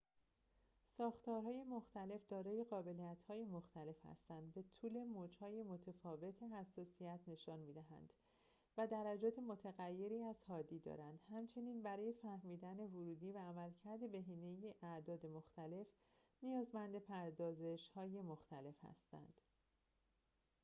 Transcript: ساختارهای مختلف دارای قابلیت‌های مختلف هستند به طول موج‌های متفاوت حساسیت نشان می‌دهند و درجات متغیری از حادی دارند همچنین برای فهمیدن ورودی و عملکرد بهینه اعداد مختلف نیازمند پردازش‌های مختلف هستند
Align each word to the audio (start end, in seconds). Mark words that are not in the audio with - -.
ساختارهای 0.97 1.63
مختلف 1.63 2.21
دارای 2.29 2.63
قابلیت‌های 2.69 3.45
مختلف 3.45 3.95
هستند 4.05 4.53
به 4.53 4.63
طول 4.75 5.03
موج‌های 5.03 5.63
متفاوت 5.63 6.43
حساسیت 6.43 7.19
نشان 7.27 7.59
می‌دهند 7.59 8.13
و 8.77 8.87
درجات 8.87 9.39
متغیری 9.39 10.23
از 10.23 10.35
حادی 10.47 10.79
دارند 10.79 11.19
همچنین 11.31 11.81
برای 11.83 12.13
فهمیدن 12.13 12.79
ورودی 12.79 13.31
و 13.31 13.37
عملکرد 13.37 14.11
بهینه 14.11 14.75
اعداد 14.81 15.25
مختلف 15.25 15.87
نیازمند 16.43 16.97
پردازش‌های 16.99 18.19
مختلف 18.21 18.75
هستند 18.83 19.41